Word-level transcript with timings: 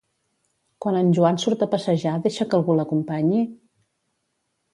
Quan 0.85 0.95
en 1.01 1.11
Joan 1.17 1.37
surt 1.43 1.65
a 1.65 1.67
passejar 1.73 2.15
deixa 2.25 2.49
que 2.49 2.59
algú 2.61 2.77
l'acompanyi? 2.81 3.45